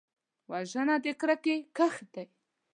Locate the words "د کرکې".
1.03-1.55